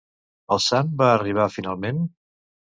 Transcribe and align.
El 0.55 0.61
Sant 0.67 0.89
va 1.03 1.11
arribar, 1.17 1.47
finalment? 1.59 2.05